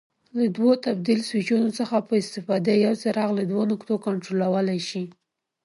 [0.37, 5.03] له دوو تبدیل سویچونو څخه په استفاده یو څراغ له دوو نقطو کنټرولولای شي.